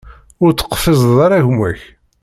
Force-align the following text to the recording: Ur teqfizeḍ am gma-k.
Ur 0.43 0.51
teqfizeḍ 0.53 1.17
am 1.27 1.35
gma-k. 1.51 1.81